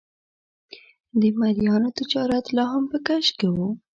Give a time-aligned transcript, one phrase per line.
[1.19, 3.57] د مریانو تجارت لا هم په کش کې و.